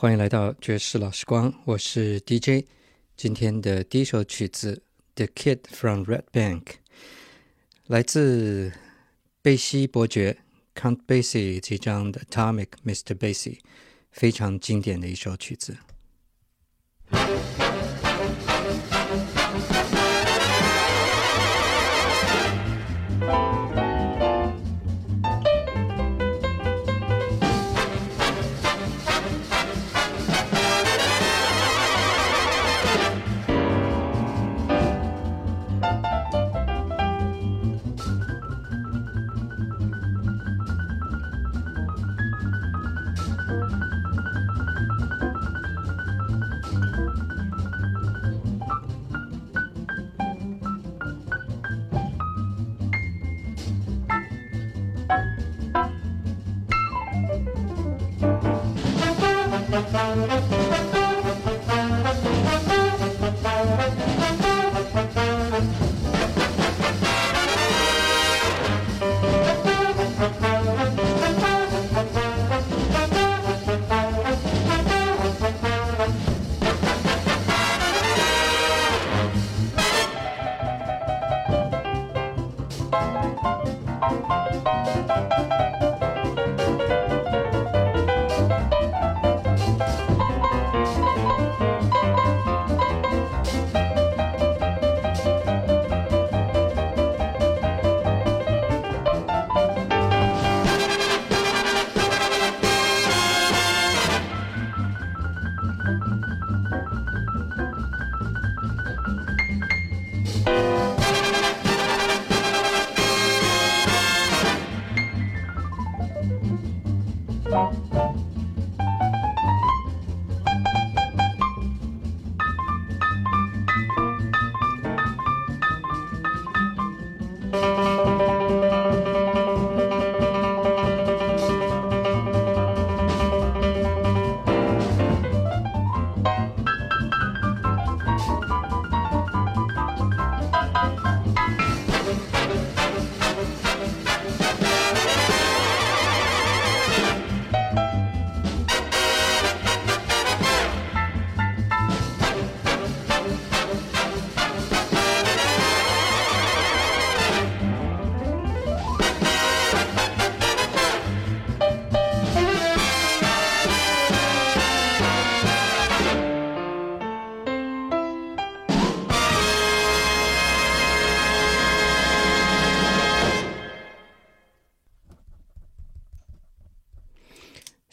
[0.00, 2.64] 欢迎来到爵士老时光，我是 DJ。
[3.18, 4.82] 今天的第一首曲子
[5.26, 6.62] 《The Kid from Red Bank》
[7.86, 8.72] 来自
[9.42, 10.38] 贝西伯爵
[10.74, 13.14] Count Basie 这张的《Atomic Mr.
[13.14, 13.56] Basie》，
[14.10, 15.76] 非常经典的一首曲子。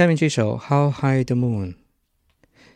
[0.00, 1.74] 下面这首《How High the Moon》，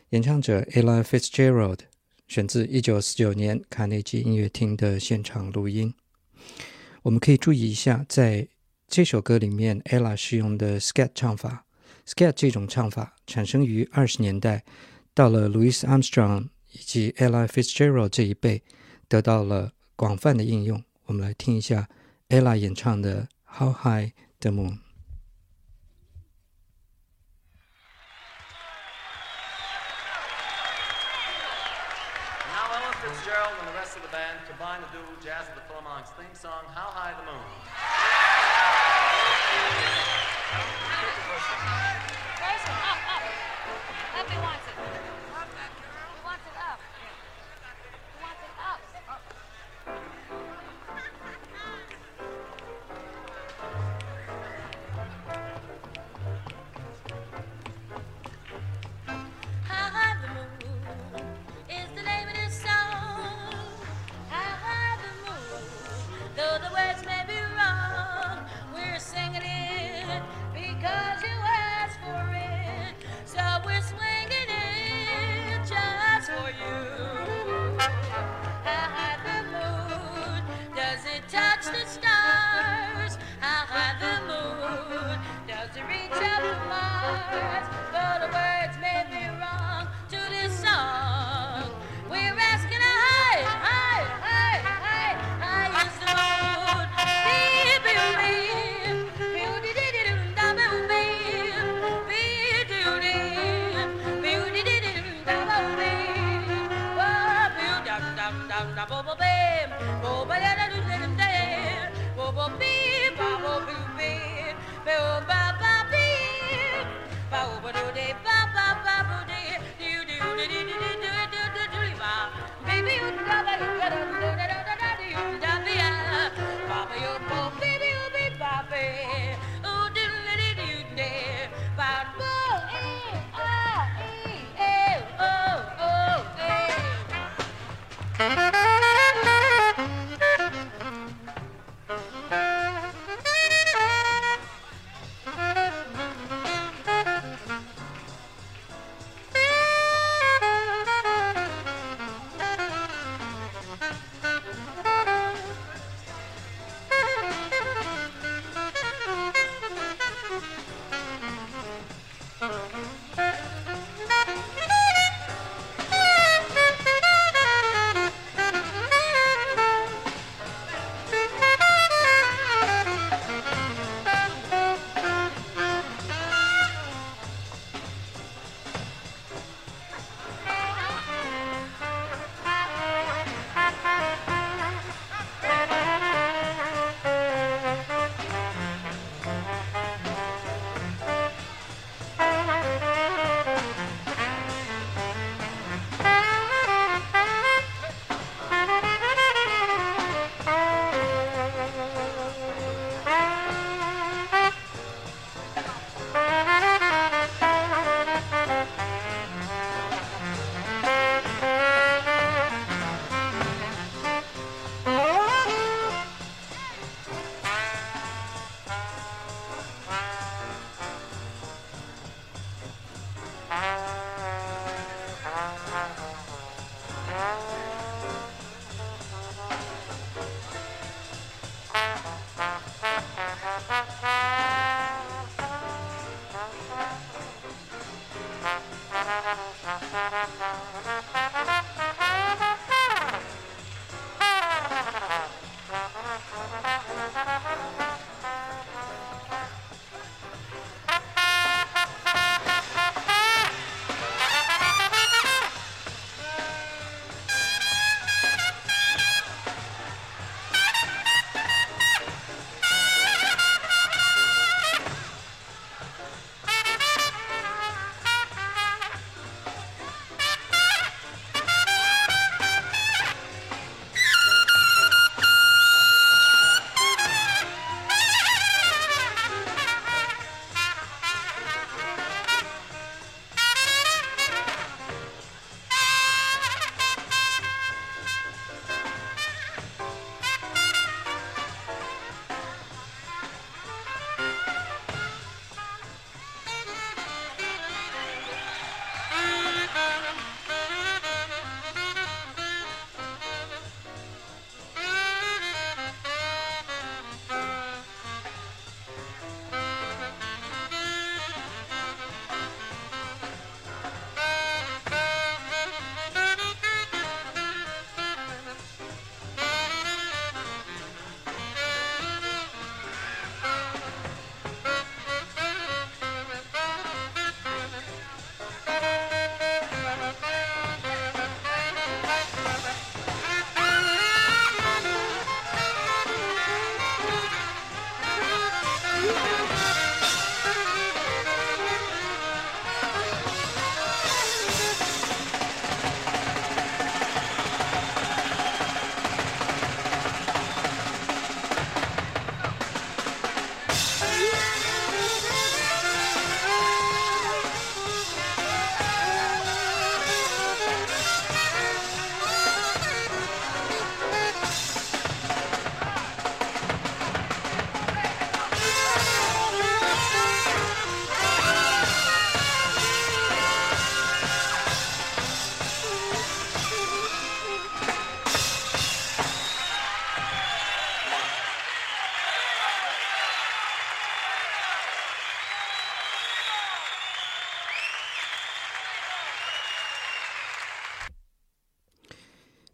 [0.09, 1.79] 演唱者 Ella Fitzgerald，
[2.27, 5.95] 选自一九四九年卡内基音乐厅的现场录音。
[7.01, 8.47] 我们可以注意一下，在
[8.87, 11.65] 这首歌里面，Ella 使用的 Scat 唱法
[12.05, 14.63] ，Scat 这种唱法产生于二十年代，
[15.15, 18.61] 到了 Louis Armstrong 以及 Ella Fitzgerald 这一辈，
[19.07, 20.83] 得到了广泛的应用。
[21.05, 21.89] 我们来听一下
[22.29, 23.23] Ella 演唱的
[23.57, 24.73] 《How High the Moon》。
[36.35, 37.44] song, How High the Moon.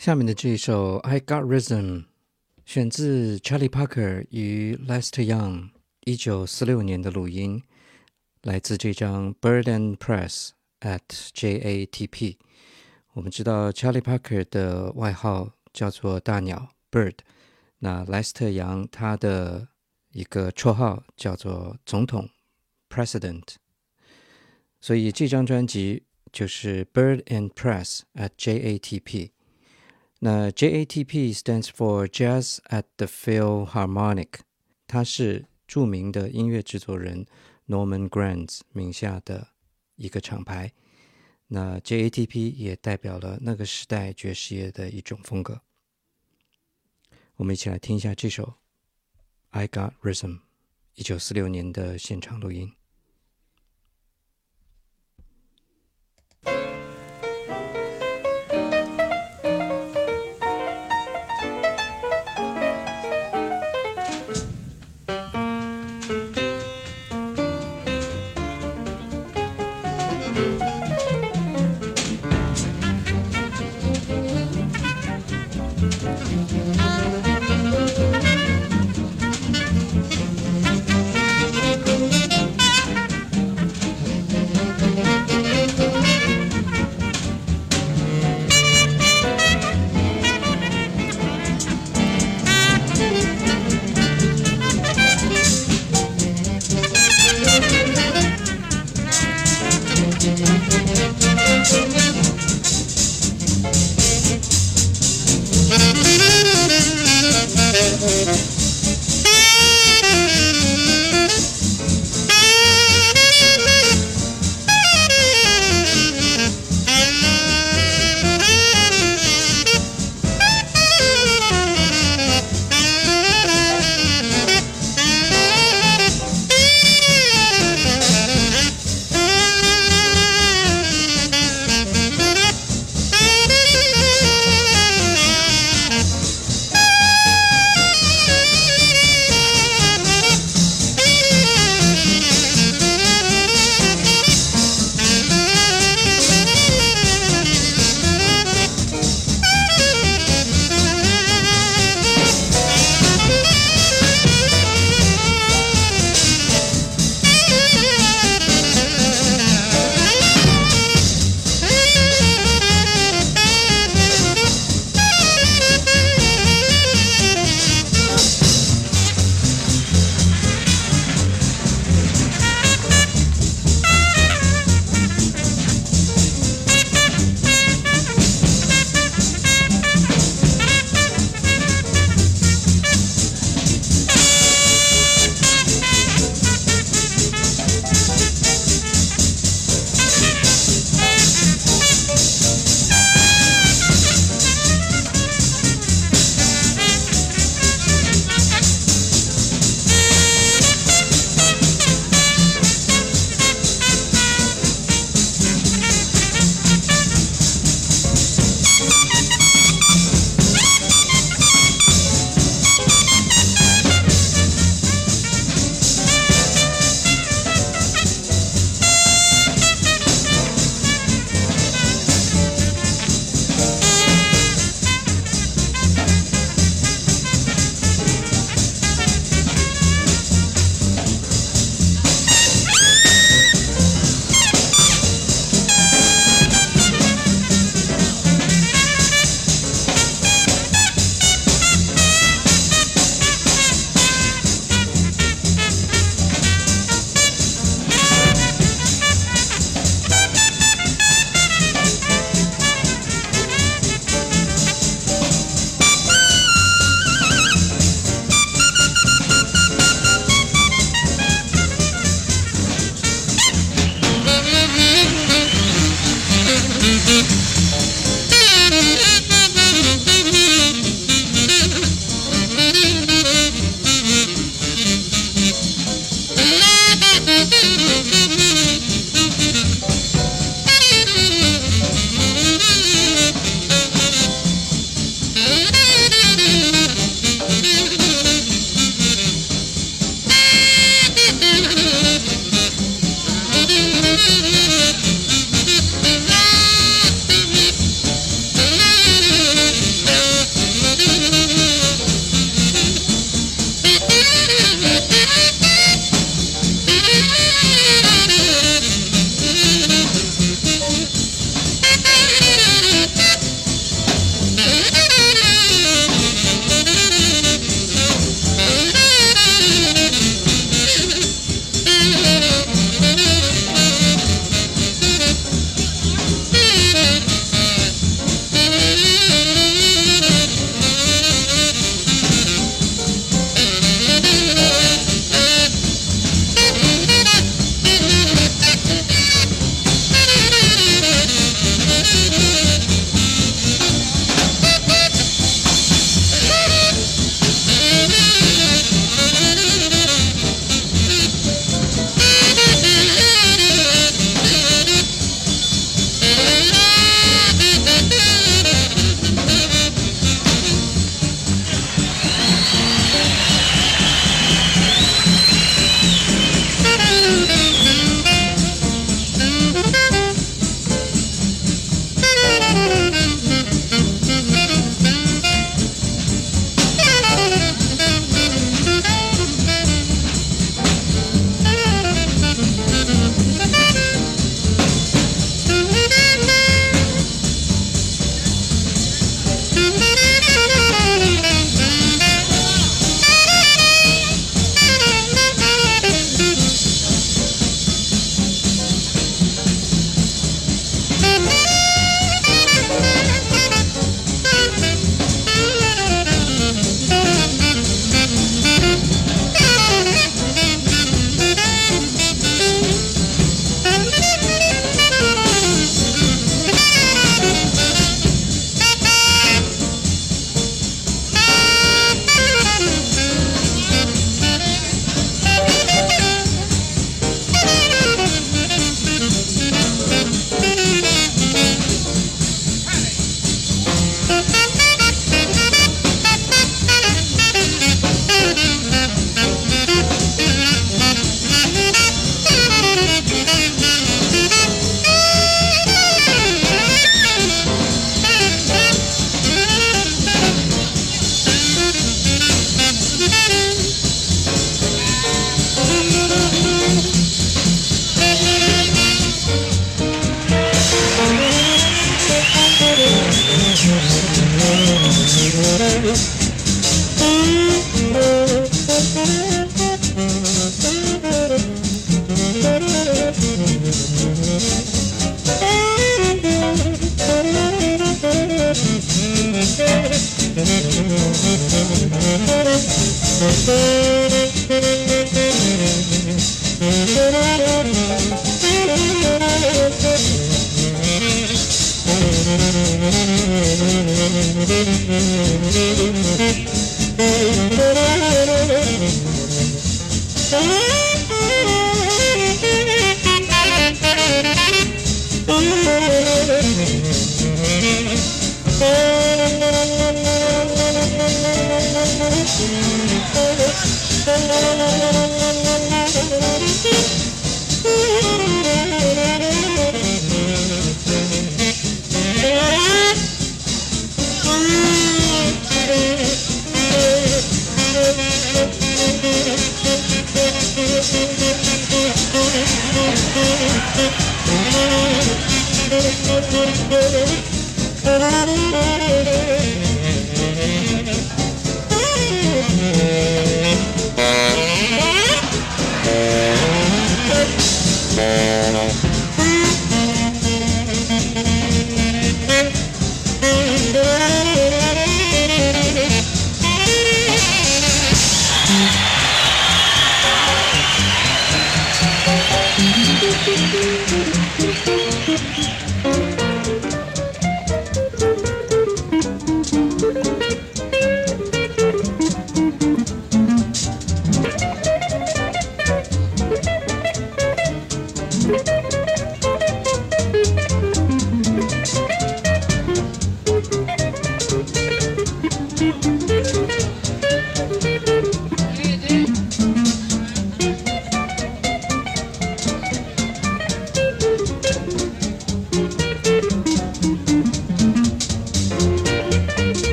[0.00, 1.84] 下面的这一首《I Got Rhythm》
[2.64, 5.72] 选自 Charlie Parker 与 Lester Young
[6.06, 7.62] 一九四六年的录音，
[8.40, 11.02] 来自这张 Bird and Press at
[11.34, 12.38] JATP。
[13.12, 17.16] 我们知道 Charlie Parker 的外号叫做大鸟 Bird，
[17.80, 19.68] 那 Lester Young 他的
[20.12, 22.30] 一个绰号叫做总统
[22.88, 23.56] President，
[24.80, 29.32] 所以这张专辑就是 Bird and Press at JATP。
[30.22, 34.40] 那 JATP stands for Jazz at the Philharmonic，
[34.86, 37.24] 它是著名的音乐制作人
[37.66, 39.48] Norman Granz 名下的
[39.96, 40.72] 一个厂牌。
[41.46, 45.62] 那 JATP 也代表了那个时代爵士乐的一种风格。
[47.36, 48.44] 我们一起来听一下这首
[49.48, 50.34] 《I Got Rhythm》，
[50.96, 52.70] 一九四六年的现场录音。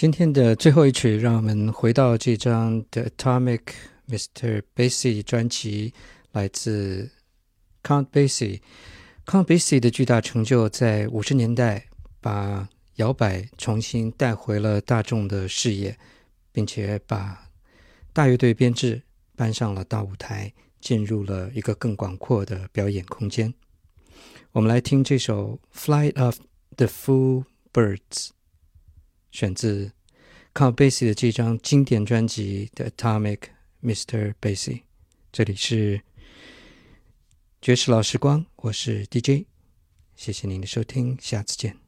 [0.00, 3.60] 今天的最后一曲，让我们回到这张《The Atomic
[4.08, 4.62] Mr.
[4.74, 5.92] Basie》专辑，
[6.32, 7.10] 来自
[7.82, 8.60] Count Basie。
[9.26, 11.84] Count Basie 的巨大成就，在五十年代
[12.18, 15.98] 把摇摆重新带回了大众的视野，
[16.50, 17.50] 并且把
[18.14, 19.02] 大乐队编制
[19.36, 23.52] 搬上了大舞台，进入了一个更广阔的表演空间。
[24.52, 26.38] 我们来听这首《Flight of
[26.76, 27.98] the Fool Birds》，
[29.32, 29.92] 选自
[30.54, 33.40] Count Basie 的这张经典专辑《的 Atomic
[33.82, 34.34] Mr.
[34.40, 34.68] Basie》。
[35.32, 36.02] 这里是。
[37.62, 39.44] 爵士老时光，我是 DJ，
[40.16, 41.79] 谢谢您的收听，下次见。